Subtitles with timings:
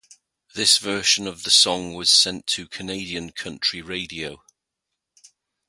[0.55, 4.41] This version of the song was sent to Canadian country radio.